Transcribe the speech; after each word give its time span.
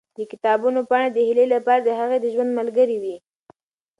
د 0.17 0.19
کتابونو 0.31 0.79
پاڼې 0.89 1.09
د 1.13 1.17
هیلې 1.27 1.45
لپاره 1.55 1.81
د 1.83 1.89
هغې 1.99 2.17
د 2.21 2.25
ژوند 2.33 2.51
ملګرې 2.59 2.97
وې. 3.03 3.15